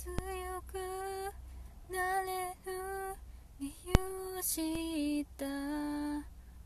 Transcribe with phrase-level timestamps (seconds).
[0.00, 0.08] 強
[0.72, 0.80] く
[1.92, 2.72] なれる
[3.60, 3.92] 理由
[4.38, 5.44] を知った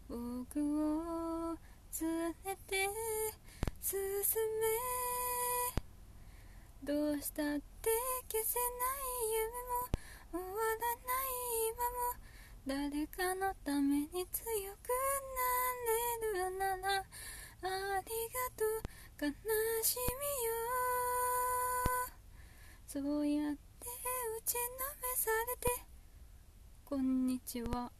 [0.09, 1.59] 僕を
[2.01, 2.87] 連れて
[3.83, 4.63] 進め
[6.85, 7.47] どうしたっ
[7.83, 7.91] て
[8.31, 9.91] 消せない夢も
[10.31, 11.35] 終わらない
[11.75, 14.47] 今も誰かのために強
[14.79, 15.43] くな
[15.91, 19.33] れるならありがとう悲
[19.83, 20.03] しみ
[20.47, 20.94] よ
[22.95, 25.85] そうやって打ちのめされて。
[26.85, 27.91] こんにちは。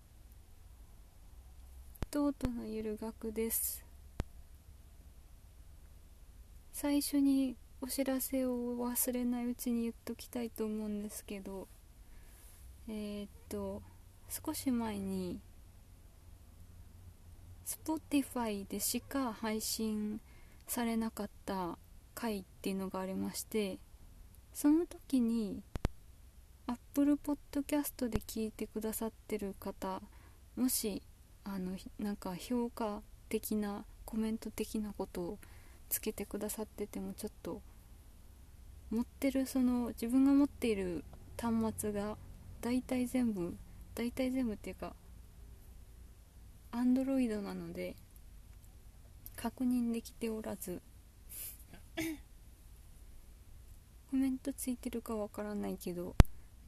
[2.13, 3.85] とうとのゆる学です。
[6.73, 11.67] 最初にお知らせを忘れないうちに言っときたいと思うんですけど
[12.89, 13.83] えー、っと
[14.29, 15.41] 少し前に
[17.67, 20.21] Spotify でしか配信
[20.69, 21.79] されなかった
[22.15, 23.79] 回っていうのがありまして
[24.55, 25.63] その時に
[26.69, 30.01] Apple Podcast で聞いてくださってる方
[30.57, 31.03] もし
[31.43, 35.39] あのなんか評価的なコメント的なことを
[35.89, 37.61] つけてくださっててもちょっと
[38.91, 41.05] 持ってるその自分が持っている
[41.37, 42.17] 端末が
[42.61, 43.57] 大体全部
[43.97, 44.95] 大体全部っていうか
[46.71, 47.97] Android なので
[49.35, 50.81] 確認できておらず。
[54.15, 56.15] コメントついてるかわからないけど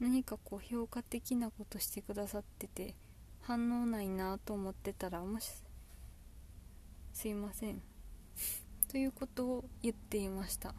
[0.01, 2.93] 何かこう評価的なことしてくださってて
[3.41, 5.49] 反応ないなと思ってたらもし
[7.13, 7.81] すいません。
[8.91, 10.75] ということを言っていました。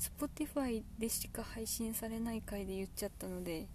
[0.00, 3.68] Spotify でしか配信されない回で言っちゃったので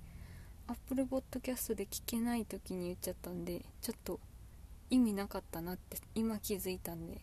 [0.67, 4.19] Apple Podcast で聞けない時に言っちゃったんでちょっと
[4.89, 7.21] 意味なかったなって今気づいたんで。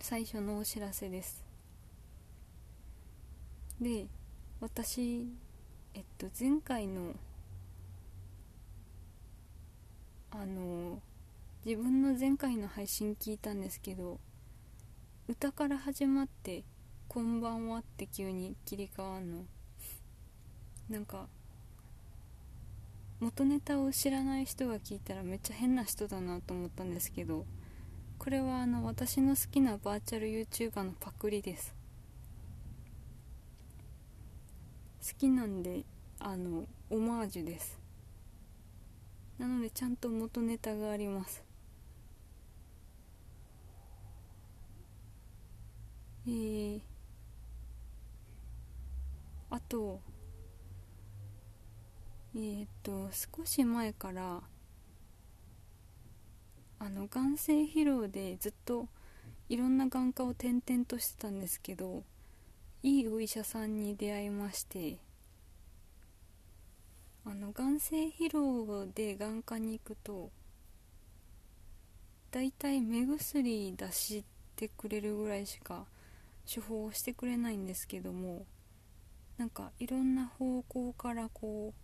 [0.00, 1.47] 最初のお知らせです。
[3.80, 4.06] で
[4.60, 5.26] 私
[5.94, 7.14] えっと前回の
[10.30, 11.00] あの
[11.64, 14.18] 自分の前回の配信聞いたんですけど
[15.28, 16.64] 歌から始まって
[17.08, 19.44] 「こんばんは」って急に切り替わんの。
[20.88, 21.28] なんか
[23.20, 27.44] 元ネタを知らない人が聞いたらめっちゃ変な人だなと思ったんですけど
[28.18, 31.74] これはあの私の好きなバーチャル YouTuber のパクリです
[34.97, 35.84] 好きなんで
[36.18, 37.78] あのオマージュです。
[39.38, 41.44] なのでちゃんと元ネタがあります。
[46.26, 46.80] えー、
[49.50, 50.00] あと
[52.34, 54.42] えー、っと少し前から
[56.80, 58.88] あの眼性疲労でずっと
[59.48, 62.04] いろんな眼科を転々としてたんですけど
[62.80, 64.98] いいお医者さんに出会いまして
[67.24, 70.30] あの眼性疲労で眼科に行くと
[72.30, 74.24] だいたい目薬出し
[74.54, 75.86] てくれるぐらいしか
[76.46, 78.46] 処方をしてくれないんですけども
[79.38, 81.74] なんかいろんな方向からこ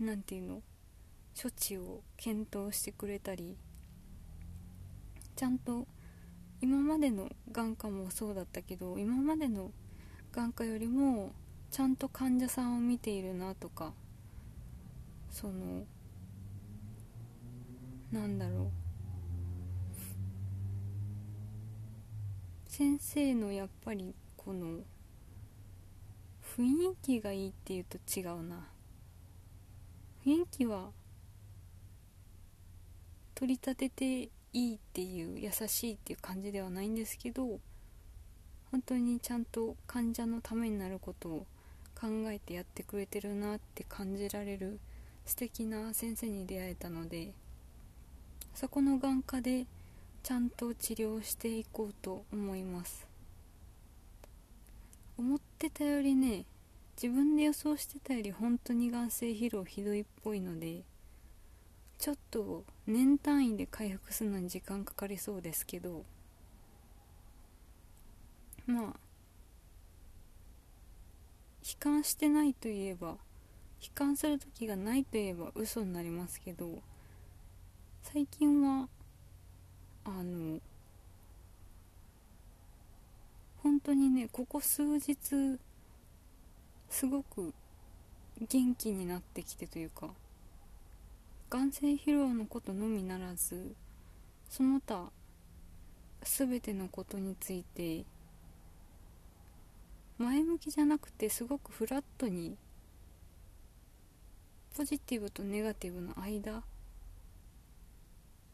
[0.00, 0.62] う何て言うの
[1.40, 3.58] 処置を検討してくれたり
[5.36, 5.86] ちゃんと
[6.60, 9.70] 今までの眼科もそうだったけど今までの
[10.32, 11.32] 眼科よりも
[11.70, 13.92] ちゃんと患者さんを見ているなとか
[15.30, 15.84] その
[18.12, 18.86] なんだろう。
[22.68, 24.80] 先生のやっぱりこの
[26.56, 28.68] 雰囲気がいいっていうと違うな。
[30.24, 30.90] 雰囲気は
[33.34, 37.60] 取り立てていいっていう優しいっていう感じではないんですけど
[38.70, 41.46] 本当にちゃんと患者のためになることを
[41.94, 44.80] 考えてやってくれてるなって感じられる
[45.26, 47.34] 素敵な先生に出会えたので
[48.54, 49.66] そこの眼科で
[50.22, 53.06] ちゃんと治療していこうと思います。
[55.18, 56.46] 思ってたよりね
[57.00, 60.82] 自分で予想してたより本当に眼性疲労ひどいっぽいので
[61.98, 66.04] ちょっと年単位で回復するのに時間かかりそうですけど
[68.66, 68.92] まあ悲
[71.80, 73.16] 観してないといえば
[73.80, 76.82] 悲観する時がないといえば嘘になりますけど
[78.02, 78.88] 最近は
[80.04, 80.60] あの
[83.62, 85.58] 本当にねここ数日
[86.88, 87.52] すごく
[88.48, 90.10] 元気になってきてというか
[91.48, 93.74] 眼性疲労のことのみならず
[94.50, 95.10] その他
[96.22, 98.04] 全てのことについて
[100.18, 102.56] 前向きじゃなくてすごくフラットに
[104.76, 106.62] ポジティブとネガティブの間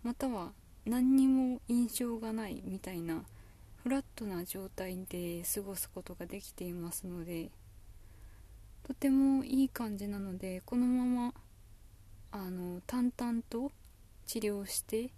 [0.02, 0.52] または
[0.84, 3.22] 何にも印象がないみたいな
[3.82, 7.50] フラットな状態で過ごすことができていますので
[8.82, 11.34] とてもいい感じなのでこのまま
[12.32, 13.70] あの淡々と
[14.26, 15.10] 治療して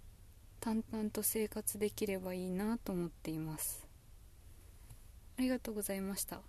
[0.59, 3.87] 淡々と生活できればいいなと思っています。
[5.37, 6.41] ありがとうございました。